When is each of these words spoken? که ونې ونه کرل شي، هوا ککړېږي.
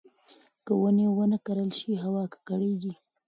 که 0.65 0.73
ونې 0.81 1.05
ونه 1.15 1.37
کرل 1.45 1.69
شي، 1.79 1.91
هوا 2.03 2.23
ککړېږي. 2.33 2.93